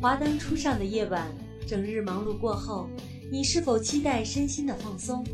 [0.00, 1.28] 华灯初上的夜晚，
[1.66, 2.88] 整日忙碌过后，
[3.32, 5.26] 你是否期待身心的放松？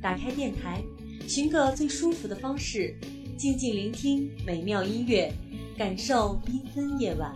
[0.00, 0.80] 打开电台，
[1.26, 2.96] 寻个最舒服的方式，
[3.36, 5.32] 静静聆听美妙音乐，
[5.76, 7.34] 感受缤纷夜晚。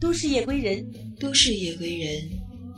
[0.00, 0.84] 都市夜归人，
[1.20, 2.28] 都市夜归人，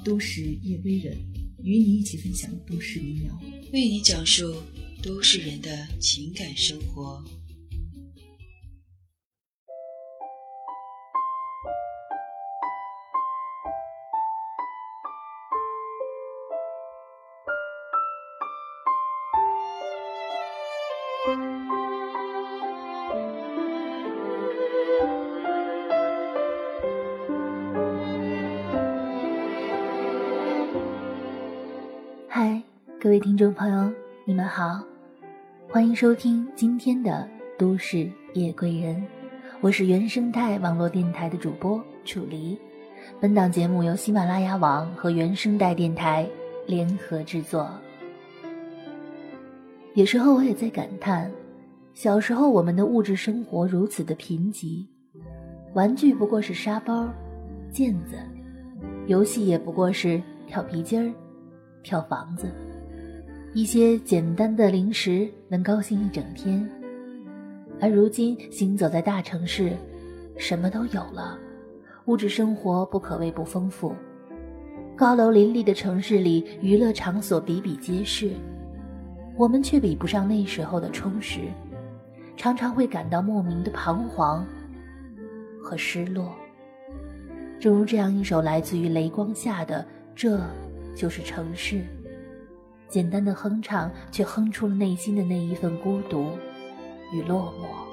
[0.05, 1.17] 都市夜归人，
[1.63, 3.41] 与你一起分享都市民谣，
[3.73, 4.55] 为你讲述
[5.03, 7.25] 都市人的情感生活。
[33.25, 33.91] 听众朋友，
[34.27, 34.85] 你们好，
[35.71, 37.27] 欢迎收听今天的
[37.59, 38.97] 《都市夜归人》，
[39.63, 42.55] 我是原生态网络电台的主播楚离。
[43.23, 46.29] 本档节目由喜马拉雅网和原生态电台
[46.67, 47.67] 联合制作。
[49.95, 51.33] 有时候我也在感叹，
[51.95, 54.87] 小时候我们的物质生活如此的贫瘠，
[55.73, 57.09] 玩具不过是沙包、
[57.73, 58.19] 毽子，
[59.07, 61.11] 游戏也不过是跳皮筋儿。
[61.83, 62.51] 跳房子，
[63.55, 66.69] 一些简单的零食能高兴一整天，
[67.81, 69.77] 而如今行走在大城市，
[70.37, 71.39] 什么都有了，
[72.07, 73.95] 物质生活不可谓不丰富。
[74.97, 78.33] 高楼林立的城市里，娱乐场所比比皆是，
[79.37, 81.43] 我们却比不上那时候的充实，
[82.37, 84.45] 常常会感到莫名的彷徨
[85.63, 86.35] 和失落。
[87.61, 90.41] 正如这样一首来自于雷光下的这。
[90.97, 91.81] 就是城市，
[92.89, 96.31] 简单的哼唱，却哼出了内心的那一份孤独
[97.13, 97.84] 与落寞。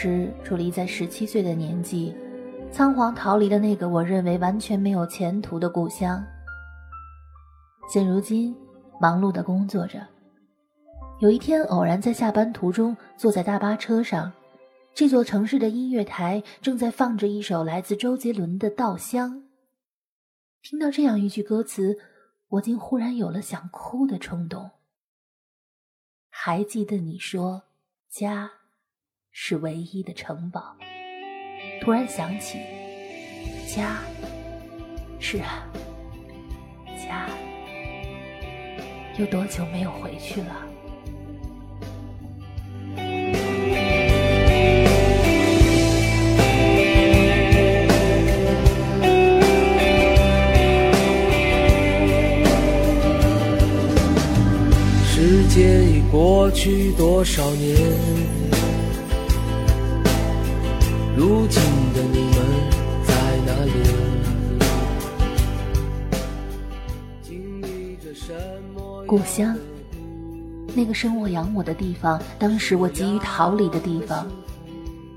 [0.00, 2.14] 时楚离在十七岁的年纪，
[2.70, 6.24] 仓皇逃离了那个我认为完全没有前途的故乡。
[7.92, 8.54] 现如今，
[9.00, 10.06] 忙碌的工作着。
[11.18, 14.32] 有一天，偶然在下班途中坐在大巴车上，
[14.94, 19.34] 这座城市的音乐台正在放着一首来自周杰伦的《稻香》。
[20.62, 21.98] 听到这样一句歌词，
[22.50, 24.70] 我竟忽然有了想哭的冲动。
[26.30, 27.64] 还记得你说
[28.08, 28.57] 家。
[29.40, 30.76] 是唯一的城堡。
[31.80, 32.58] 突然想起，
[33.72, 34.00] 家。
[35.20, 35.64] 是啊，
[36.96, 37.30] 家。
[39.16, 40.66] 有多久没有回去了？
[55.06, 58.37] 时间已过去多少年？
[61.28, 62.36] 如今的你们
[63.04, 63.12] 在
[63.44, 63.72] 哪里？
[69.06, 69.54] 故乡，
[70.74, 74.26] 那个生我养我的地方，当时我急于逃离的地方，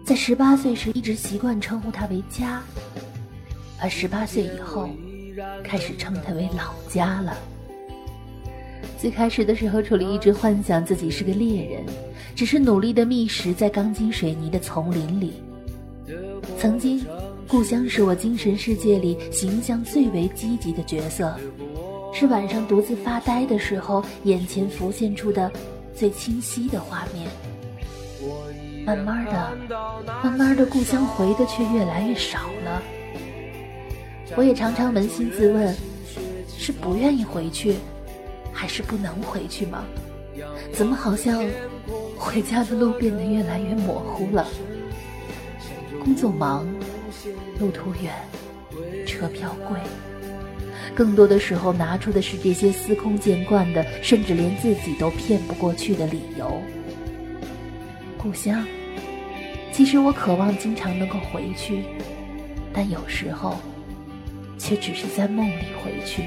[0.03, 2.61] 在十八岁时一直习惯称呼它为家，
[3.79, 4.89] 而十八岁以后，
[5.63, 7.33] 开始称它为老家了。
[8.99, 11.85] 最开始的时候，楚离一直幻想自己是个猎人，
[12.35, 15.41] 只是努力的觅食在钢筋水泥的丛林里。
[16.61, 17.03] 曾经，
[17.47, 21.35] 故乡是我精神世界里形象最为积极的角色，
[22.13, 25.51] 是晚上独自发呆的时候眼前浮现出的
[25.91, 27.27] 最清晰的画面。
[28.85, 29.57] 慢慢的，
[30.23, 32.83] 慢慢的，故乡回的却越来越少了。
[34.35, 35.75] 我也常常扪心自问：
[36.59, 37.77] 是不愿意回去，
[38.53, 39.83] 还是不能回去吗？
[40.71, 41.43] 怎么好像
[42.15, 44.47] 回家的路变得越来越模糊了？
[46.03, 46.67] 工作忙，
[47.59, 48.11] 路途远，
[49.05, 49.77] 车票贵，
[50.95, 56.59] 更多的时候拿出的是这些司空见惯的，甚至连自己都骗不过去的理由。
[58.17, 58.65] 故乡，
[59.71, 61.83] 其实我渴望经常能够回去，
[62.73, 63.57] 但有时候，
[64.57, 66.23] 却只是在梦里回去。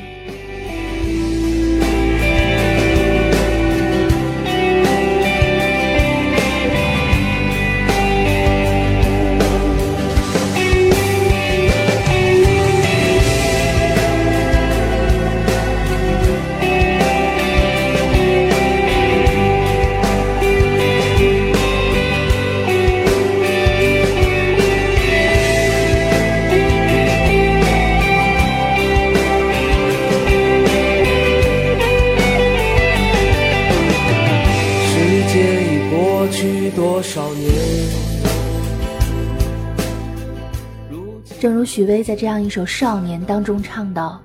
[41.45, 44.19] 正如许巍在这样一首《少年》当中唱到：“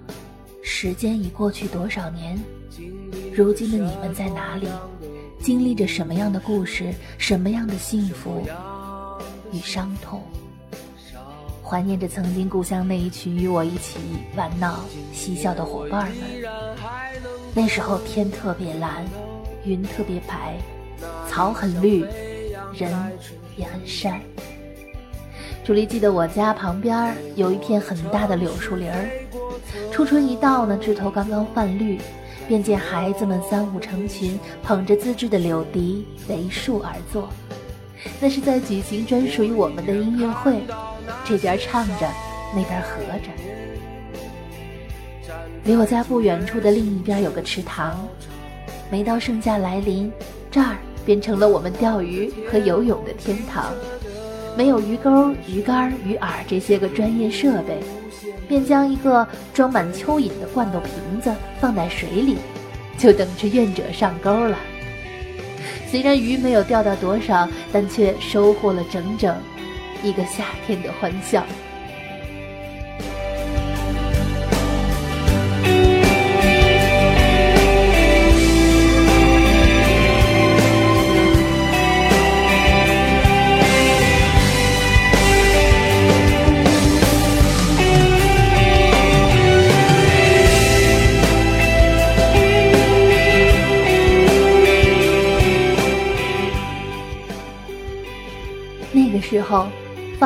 [0.64, 2.40] 时间已过去多少年，
[3.36, 4.70] 如今的你们在哪里？
[5.42, 6.94] 经历着什么样的故事？
[7.18, 8.48] 什么样的幸福
[9.52, 10.24] 与伤痛？
[11.62, 14.00] 怀念着曾经故乡那一群与我一起
[14.38, 14.80] 玩闹、
[15.12, 16.16] 嬉笑的伙伴们。
[17.54, 19.06] 那时候天特别蓝，
[19.66, 20.58] 云特别白，
[21.28, 22.00] 草很绿，
[22.74, 22.94] 人
[23.58, 24.22] 也很善。”
[25.70, 29.08] 楚离记得我家旁边有一片很大的柳树林儿，
[29.92, 32.00] 初春一到呢，枝头刚刚泛绿，
[32.48, 37.30] 便见孩子们三五成群，捧着自制的柳笛围树而坐。
[38.20, 40.60] 那是在举行专属于我们的音乐会，
[41.24, 42.10] 这边唱着，
[42.56, 43.30] 那边合着。
[45.66, 48.08] 离我家不远处的另一边有个池塘，
[48.90, 50.12] 每到盛夏来临，
[50.50, 53.72] 这儿便成了我们钓鱼和游泳的天堂。
[54.60, 57.80] 没有鱼钩、鱼竿、鱼饵这些个专业设备，
[58.46, 60.92] 便将一个装满蚯蚓的罐头瓶
[61.22, 62.36] 子放在水里，
[62.98, 64.58] 就等着愿者上钩了。
[65.88, 69.34] 虽然鱼没有钓到多少，但却收获了整整
[70.04, 71.46] 一个夏天的欢笑。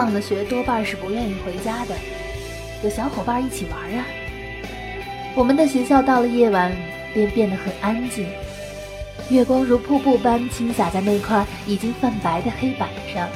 [0.03, 1.95] 放了学多半是不愿意回家的，
[2.83, 4.05] 有小伙伴一起玩啊。
[5.33, 6.75] 我们的学校到了夜晚
[7.13, 8.27] 便变得很安静，
[9.29, 13.29] 月光如瀑布般倾洒在那块已经泛白的黑板上，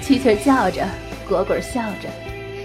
[0.00, 0.88] 蛐蛐叫着，
[1.28, 2.08] 蝈蝈笑着，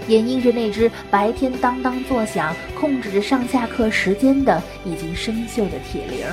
[0.06, 6.24] 掩映着那只白天当当作响、控制着上下课时间的已经生锈的铁铃。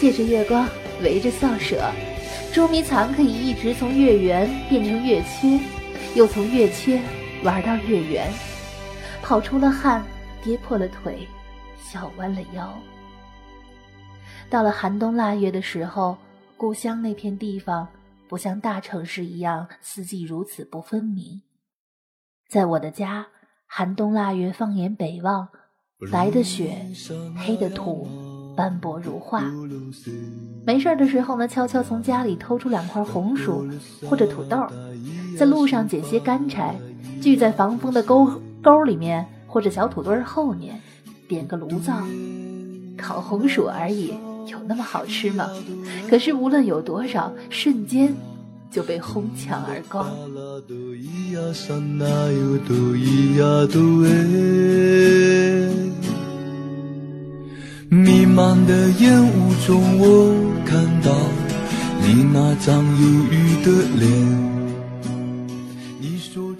[0.00, 0.68] 借着月光，
[1.00, 1.92] 围着扫舍。
[2.54, 5.58] 捉迷藏可以一直从月圆变成月缺，
[6.14, 7.02] 又从月缺
[7.42, 8.32] 玩到月圆，
[9.20, 10.04] 跑出了汗，
[10.40, 11.26] 跌破了腿，
[11.76, 12.72] 笑弯了腰。
[14.48, 16.16] 到了寒冬腊月的时候，
[16.56, 17.88] 故乡那片地方
[18.28, 21.42] 不像大城市一样四季如此不分明。
[22.48, 23.26] 在我的家，
[23.66, 25.48] 寒冬腊月放眼北望，
[26.12, 26.86] 白的雪，
[27.36, 28.06] 黑的土。
[28.56, 29.42] 斑驳如画。
[30.66, 33.66] 没事的时候呢，悄悄从家里偷出两块红薯
[34.08, 34.66] 或者土豆，
[35.38, 36.74] 在路上捡些干柴，
[37.20, 40.80] 聚在防风的沟沟里面或者小土堆后面，
[41.28, 42.02] 点个炉灶，
[42.96, 44.14] 烤红薯而已，
[44.46, 45.50] 有那么好吃吗？
[46.08, 48.14] 可是无论有多少，瞬间
[48.70, 50.10] 就被哄抢而光。
[57.94, 60.34] 弥漫的烟雾中，我
[60.66, 61.12] 看到
[62.02, 64.10] 你那张忧郁的脸。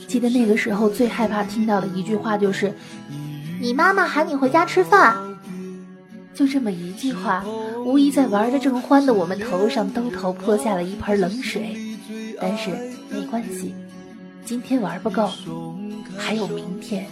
[0.07, 2.73] 记得那个时候最害怕听到的一句话就是
[3.61, 5.17] ：“你妈妈喊你回家吃饭。”
[6.33, 7.45] 就这么一句话，
[7.85, 11.77] 无疑在玩的正欢的我们头上兜头泼下了一盆冷水。
[12.41, 12.71] 但是
[13.11, 13.75] 没关系，
[14.45, 15.29] 今天玩不够，
[16.17, 17.09] 还有明天。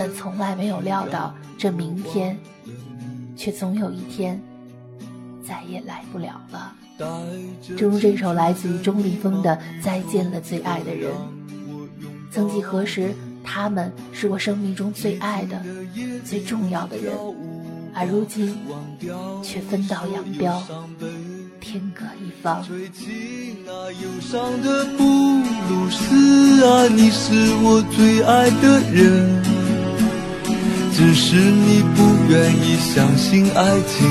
[0.00, 2.34] 但从来没有料到，这明天，
[3.36, 4.40] 却总有一天，
[5.46, 6.74] 再也来不了了。
[7.76, 11.12] 正如这首来自于钟立风的《再见了，最爱的人》。
[12.32, 13.14] 曾几何时，
[13.44, 15.62] 他们是我生命中最爱的、
[16.24, 17.12] 最重要的人，
[17.92, 18.56] 而如今
[19.42, 20.62] 却分道扬镳，
[21.60, 22.62] 天各一方。
[22.62, 25.04] 最近那忧伤的布
[25.68, 29.59] 鲁斯啊，你是我最爱的人，
[31.00, 34.06] 只是你不愿意相信爱情，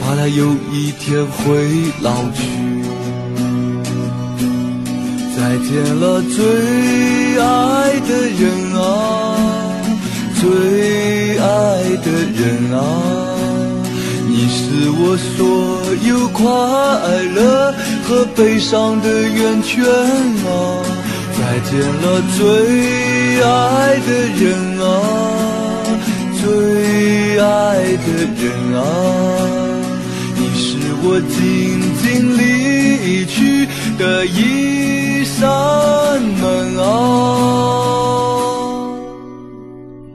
[0.00, 1.66] 怕它有一天会
[2.00, 2.44] 老去。
[5.36, 6.38] 再见了，最
[7.42, 8.40] 爱的人
[8.80, 8.80] 啊，
[10.40, 11.42] 最爱
[12.04, 12.78] 的人啊，
[14.28, 15.36] 你是我所
[16.06, 16.46] 有快
[17.34, 20.46] 乐和悲伤的源泉啊。
[21.36, 24.46] 再见了，最爱的人
[24.80, 24.86] 啊，
[26.40, 28.06] 最爱的
[28.38, 28.42] 人
[28.76, 28.80] 啊，
[30.36, 31.36] 你是我静
[31.98, 32.06] 静
[32.38, 33.66] 离去
[33.98, 35.42] 的一扇
[36.22, 36.84] 门啊。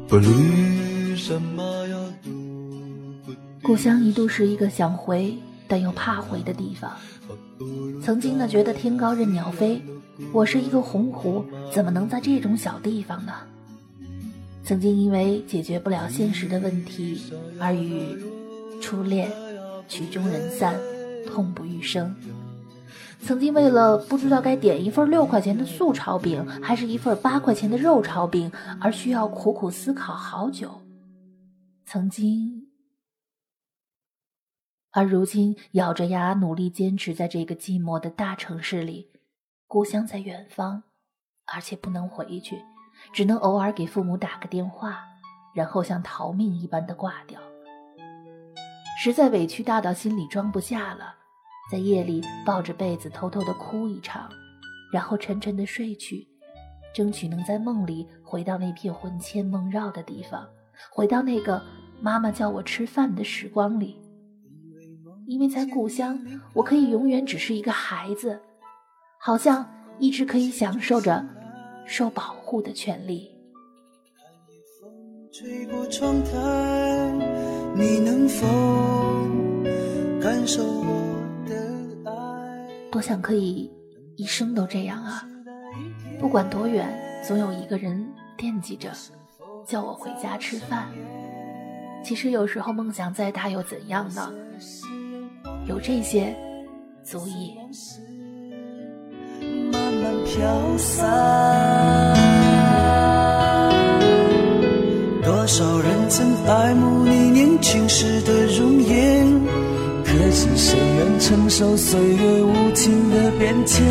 [0.08, 1.96] 不理什么呀，
[3.62, 5.38] 故乡一度是一个想回
[5.68, 6.92] 但又怕回的地方。
[8.02, 9.82] 曾经呢，觉得天高任鸟飞，
[10.32, 13.34] 我是一个鸿鹄，怎么能在这种小地方呢？
[14.64, 17.22] 曾经因为解决不了现实的问题
[17.60, 18.18] 而与
[18.82, 19.30] 初恋
[19.90, 20.80] 曲终人散，
[21.28, 22.16] 痛不欲生。
[23.22, 30.82] 曾经为了不知道该点一份六块钱的素炒饼，还是一份八块钱的肉炒饼，而需要苦苦思考好久。
[31.86, 32.68] 曾经，
[34.92, 39.12] 而如今咬着牙努力坚持在这个寂寞的大城市里，
[39.68, 40.84] 故乡在远方，
[41.46, 42.58] 而且不能回去，
[43.12, 45.00] 只能偶尔给父母打个电话，
[45.54, 47.40] 然后像逃命一般的挂掉。
[49.02, 51.16] 实在委屈大到心里装不下了。
[51.72, 54.30] 在夜里抱着被子偷偷的哭一场，
[54.92, 56.28] 然后沉沉的睡去，
[56.94, 60.46] 争取能在梦里回到那片魂牵梦绕的地方，
[60.92, 61.64] 回到那个
[62.02, 63.98] 妈妈叫我吃饭的时光里。
[65.26, 66.20] 因为在故乡，
[66.54, 68.40] 我可以永远只是一个孩子，
[69.18, 69.66] 好像
[70.00, 71.26] 一直可以享受着
[71.86, 73.30] 受保护的权利。
[75.32, 76.32] 吹过窗台，
[77.76, 78.48] 你能否
[80.22, 82.68] 感受我的爱？
[82.92, 83.72] 多想可以
[84.16, 85.28] 一生都这样啊！
[86.20, 86.88] 不管多远，
[87.28, 88.92] 总有一个人惦记着，
[89.66, 90.88] 叫我回家吃饭。
[92.04, 94.32] 其实有时候梦想再大又怎样呢？
[95.68, 96.36] 有这些，
[97.04, 97.58] 足以。
[99.72, 101.08] 慢慢飘散。
[105.24, 109.28] 多少人曾爱慕你年轻时的容颜，
[110.04, 113.84] 可知谁愿承受岁月无情的变迁？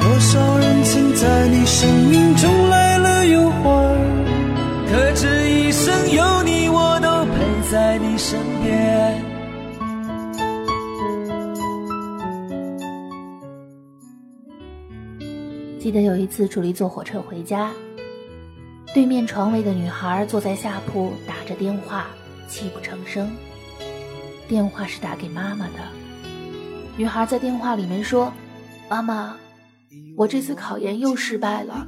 [0.00, 3.96] 多少人曾在你生命中来了又还，
[4.90, 8.09] 可知一生有你，我都陪在你
[15.80, 17.72] 记得有一次楚离坐火车回家，
[18.92, 22.08] 对面床位的女孩坐在下铺打着电话，
[22.46, 23.34] 泣不成声。
[24.46, 25.78] 电话是打给妈妈的，
[26.98, 28.30] 女孩在电话里面说
[28.90, 29.34] ：“妈妈，
[30.18, 31.86] 我这次考研又失败了，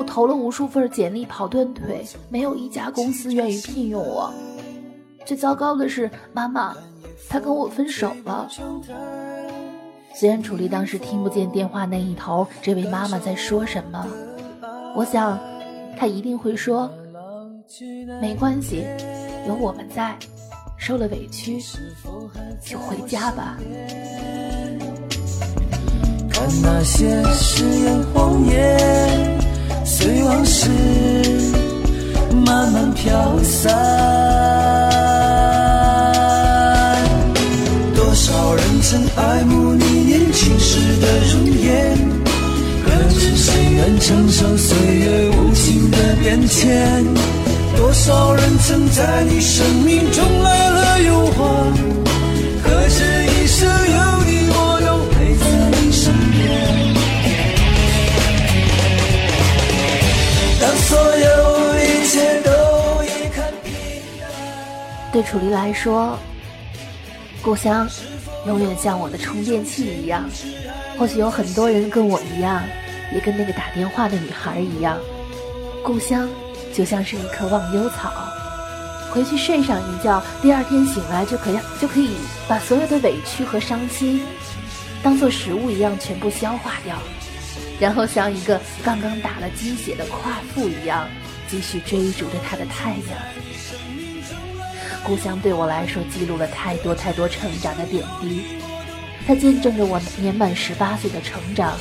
[0.00, 4.34] 我投了无数份简历跑断腿，没有一家公司愿意聘用我。
[5.24, 6.76] 最糟糕的是，妈妈，
[7.28, 8.48] 他跟我分手了。”
[10.14, 14.06] 虽然楚丽当时听不见电话那一头这位妈妈在说什么，
[14.94, 15.38] 我想，
[15.98, 16.90] 她一定会说
[18.20, 18.84] ：“没关系，
[19.48, 20.14] 有我们在，
[20.76, 21.58] 受了委屈
[22.62, 23.58] 就回家吧。”
[26.30, 29.40] 看那些誓言谎言，
[29.84, 30.68] 随往事
[32.44, 33.72] 慢慢飘散。
[37.94, 40.01] 多少人曾爱慕你
[40.32, 41.94] 年轻时的容颜，
[42.82, 47.04] 可知谁愿承受岁月无情的变迁？
[47.76, 51.72] 多少人曾在你生命中来了又还，
[52.64, 55.44] 可知一生有你，我都陪在
[55.82, 56.40] 你身边。
[60.62, 62.50] 当所有一切都
[63.04, 63.70] 已看平
[64.18, 64.24] 淡。
[65.12, 66.18] 对对楚离来说，
[67.42, 67.86] 故乡
[68.46, 70.28] 永远像我的充电器一样。
[70.98, 72.62] 或许有很多人跟我一样，
[73.12, 74.98] 也跟那个打电话的女孩一样，
[75.82, 76.28] 故乡
[76.72, 78.12] 就像是一棵忘忧草，
[79.10, 82.10] 回去睡上一觉，第二天醒来就可以就可以
[82.46, 84.22] 把所有的委屈和伤心，
[85.02, 86.96] 当做食物一样全部消化掉，
[87.80, 91.08] 然后像一个刚刚打了鸡血的夸父一样，
[91.48, 93.91] 继续追逐着他的太阳。
[95.04, 98.42] 故乡对我来说，记录了太多太多成长的点滴。
[99.26, 101.76] 它见证着我年满十八岁的成长，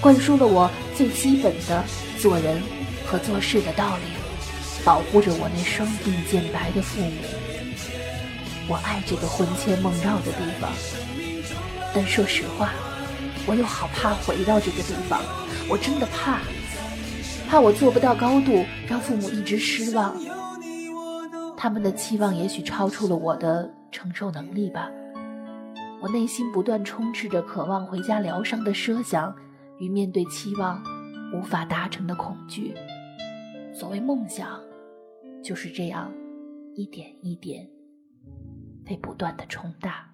[0.00, 1.84] 灌输了我最基本的
[2.18, 2.60] 做人
[3.06, 4.02] 和做事的道理，
[4.84, 7.12] 保护着我那双鬓渐白的父母。
[8.66, 10.70] 我爱这个魂牵梦绕的地方，
[11.94, 12.72] 但说实话，
[13.46, 15.20] 我又好怕回到这个地方。
[15.68, 16.40] 我真的怕，
[17.48, 20.16] 怕我做不到高度，让父母一直失望。
[21.64, 24.90] 他们的期望也许超出了我的承受能力吧。
[26.02, 29.34] 我内心不断充斥着渴望回家疗伤的奢想，
[29.78, 30.84] 与面对期望
[31.32, 32.74] 无法达成的恐惧。
[33.72, 34.60] 所谓梦想，
[35.42, 36.12] 就是这样，
[36.74, 37.66] 一点一点
[38.84, 40.10] 被不断的冲大。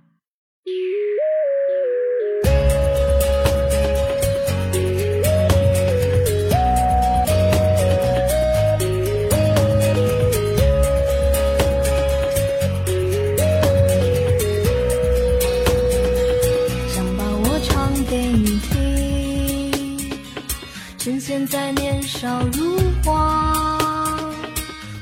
[21.01, 23.79] 现在年少如花，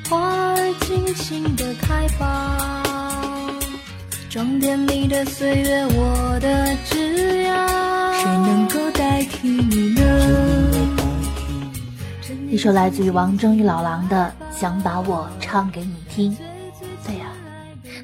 [0.09, 2.85] 花儿尽情的开吧，
[4.31, 7.67] 装点你的岁月，我的枝桠，
[8.23, 10.03] 谁能够代替你呢？
[12.49, 16.31] 一首来自于王铮与老狼的《想把我唱给你听》。
[17.05, 17.27] 对呀，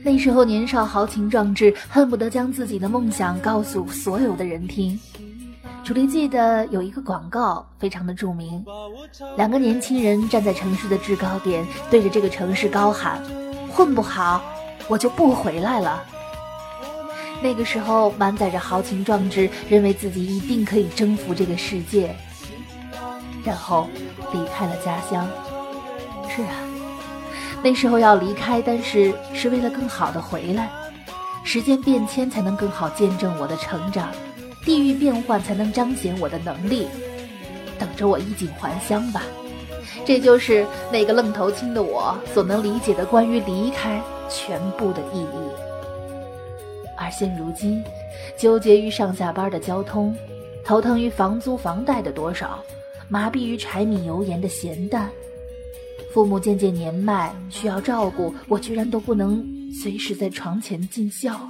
[0.03, 4.99] 那时候年少豪情壮志，恨不得将自己的梦想告诉所有的人听。
[5.85, 8.65] 楚离记得有一个广告非常的著名，
[9.37, 13.23] 两个年轻人站在城市的制高点，对着这个城市高喊
[13.71, 14.43] ：“混不好，
[14.89, 16.03] 我就不回来了。”
[17.43, 22.17] 那个时候满载着豪情壮志，认为自己一定可以征服这个世界，
[23.45, 23.87] 然后
[24.33, 25.29] 离开了家乡。
[26.31, 26.55] 是啊，
[27.63, 30.71] 那时候要离开，但是是为了更好的回来。
[31.45, 34.09] 时间变迁，才能更好见证我的成长。
[34.65, 36.87] 地域变换才能彰显我的能力，
[37.79, 39.23] 等着我衣锦还乡吧。
[40.07, 45.39] 这就是那个愣头青的我所能理解的关于离开全部的意义。
[46.97, 47.83] 而现如今，
[48.37, 50.15] 纠结于上下班的交通，
[50.65, 52.63] 头疼于房租房贷的多少，
[53.09, 55.11] 麻痹于柴米油盐的咸淡，
[56.13, 61.49] 父母渐渐年迈需要照顾，我居然都不能随时在床前尽孝。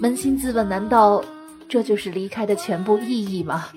[0.00, 1.24] 扪心自问，难道？
[1.68, 3.68] 这就是离开的全部意义吗？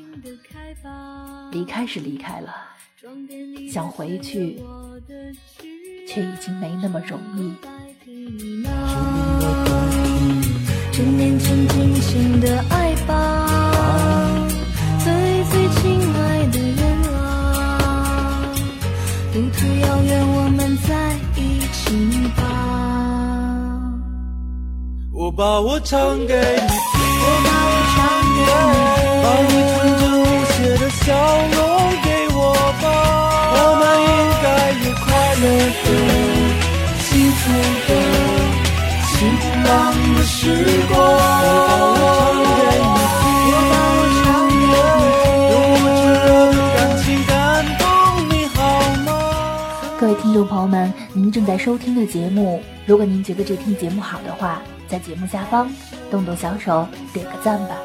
[1.51, 2.53] 离开是离开了，
[3.71, 4.61] 想回去，
[6.07, 7.53] 却已经没那么容易。
[10.91, 14.47] 趁年轻尽情的爱吧，
[14.99, 16.79] 最最亲爱的人
[17.13, 18.53] 啊，
[19.33, 22.41] 路途遥远，我们在一起吧。
[25.13, 26.37] 我把我唱给你听。
[26.37, 26.96] 我把我唱给你，
[29.23, 31.03] 把你纯真无邪的笑
[31.53, 31.55] 容
[32.03, 32.37] 给我
[32.81, 32.85] 吧。
[33.53, 34.09] 我们应
[34.43, 34.45] 该
[34.83, 35.05] 有快
[35.41, 35.45] 乐
[35.83, 35.85] 的、
[37.03, 37.41] 幸福
[37.87, 37.89] 的、
[39.07, 39.15] 晴
[39.63, 39.69] 朗
[40.15, 40.35] 的时
[40.89, 40.95] 光。
[43.49, 44.75] 我把我唱给你，
[45.51, 47.31] 用我炙热的感情感
[47.79, 47.81] 动
[48.29, 48.57] 你好
[49.05, 49.07] 吗？
[49.99, 54.61] 各位听众朋友们，您正在收听的节目，如果您觉得这听节目好的话。
[54.89, 55.69] 在节目下方
[56.09, 57.75] 动动小手点个赞吧。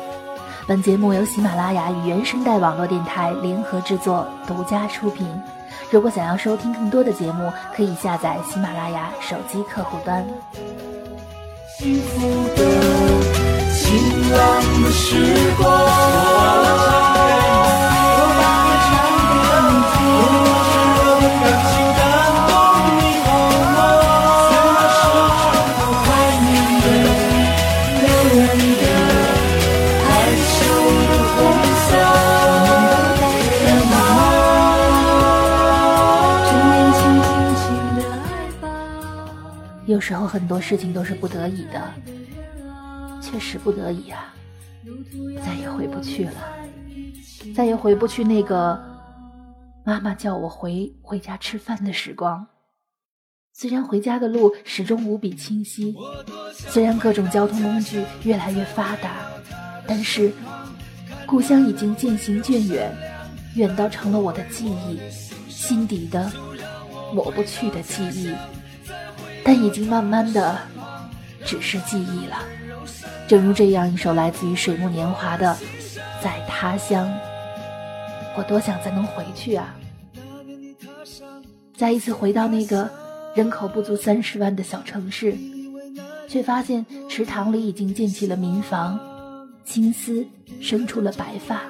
[0.64, 5.26] 本节目由喜马拉雅与原声带网络电台联合制作，独家出品。
[5.90, 10.24] 如果想要收听更多的节目，可以下载喜马拉雅手机客户端。
[11.76, 12.64] 幸福的、
[13.74, 15.16] 晴朗的时
[15.58, 16.41] 光。
[39.86, 41.92] 有时候很多事情都是不得已的，
[43.20, 44.32] 确实不得已啊，
[45.44, 46.32] 再也回不去了，
[47.54, 48.80] 再也回不去那个
[49.84, 52.46] 妈妈叫我回回家吃饭的时光。
[53.52, 55.94] 虽然回家的路始终无比清晰，
[56.54, 59.26] 虽然各种交通工具越来越发达，
[59.86, 60.32] 但是
[61.26, 62.96] 故乡已经渐行渐远，
[63.56, 64.98] 远到成了我的记忆，
[65.50, 66.30] 心底的
[67.12, 68.32] 抹不去的记忆。
[69.44, 70.58] 但已经慢慢的
[71.44, 72.38] 只是记忆了。
[73.28, 75.54] 正如这样一首来自于水木年华的
[76.22, 77.06] 《在他乡》，
[78.36, 79.74] 我多想再能回去啊！
[81.76, 82.90] 再一次回到那个
[83.34, 85.34] 人口不足三十万的小城市，
[86.28, 88.98] 却发现池塘里已经建起了民房，
[89.64, 90.26] 青丝
[90.60, 91.62] 生出了白发，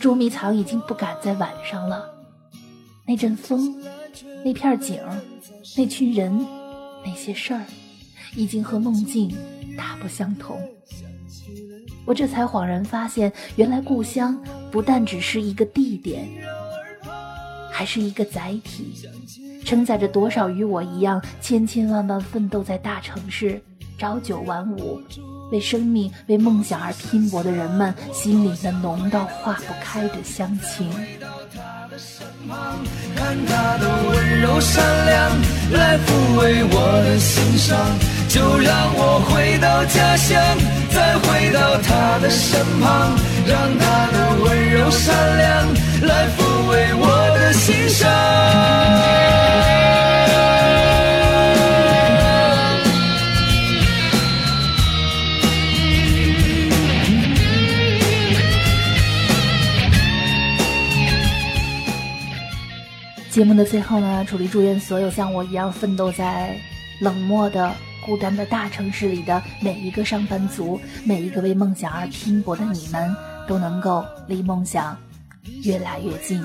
[0.00, 2.04] 捉迷藏已经不敢在晚上了。
[3.06, 3.82] 那阵风，
[4.44, 5.00] 那片景，
[5.76, 6.46] 那群人，
[7.06, 7.62] 那些事儿，
[8.34, 9.32] 已经和梦境
[9.78, 10.60] 大不相同。
[12.04, 14.36] 我这才恍然发现，原来故乡
[14.70, 16.28] 不但只是一个地点。
[17.70, 19.06] 还是一个载体，
[19.62, 23.60] 承载着多少与我一样千千万万奋斗在大城市、
[23.98, 24.98] 朝九晚五、
[25.52, 30.90] 为生命、为梦想而拼搏的人们心里的浓到化不开的乡情。
[33.14, 35.30] 看他的温柔善良，
[35.72, 37.76] 来抚慰我的心伤。
[38.28, 40.40] 就让我回到家乡，
[40.90, 47.06] 再回到她的身旁，让她的温柔善良来抚慰我
[47.38, 47.52] 的。
[47.52, 48.06] 心伤。
[63.36, 66.58] 节目的最后呢，楚离祝愿所有像我一样奋斗在
[67.00, 67.70] 冷漠的、
[68.02, 73.14] 孤单的大城市里的每一个上班族，每一个为梦想而拼搏的你们，
[73.46, 74.96] 都能够离梦想
[75.64, 76.42] 越来越近。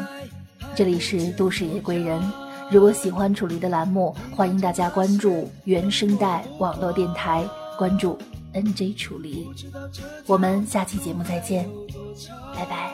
[0.76, 2.22] 这里是都市夜归人，
[2.70, 8.20] 如果喜欢楚离的栏目，欢迎大家关注原声带网络电台，关注
[8.54, 9.48] NJ 楚离。
[10.26, 11.66] 我们下期节目再见，
[12.54, 12.92] 拜拜。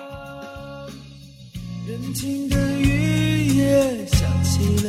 [1.88, 2.56] 人情的
[3.58, 4.88] 也想起了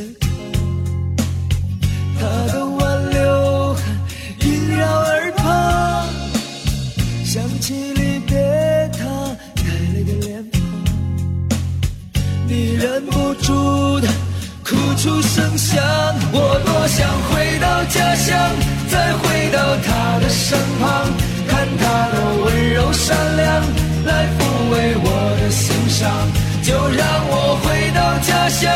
[2.19, 3.75] 他，他的挽留
[4.41, 6.07] 萦绕耳旁，
[7.25, 8.37] 想起离别
[8.93, 8.99] 他
[9.55, 10.61] 带泪的脸庞。
[12.47, 14.07] 你忍不住的
[14.63, 15.83] 哭出声响，
[16.31, 18.37] 我多想回到家乡，
[18.87, 21.11] 再回到他的身旁，
[21.47, 23.47] 看他的温柔善良，
[24.05, 24.39] 来抚
[24.71, 25.07] 慰我
[25.41, 26.07] 的心伤。
[26.61, 27.01] 就让
[27.31, 27.33] 我
[28.49, 28.73] 想，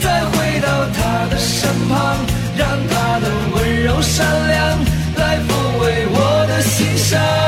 [0.00, 2.16] 再回到他的身旁，
[2.56, 4.78] 让他的温柔善良
[5.16, 7.45] 来抚慰我的心伤。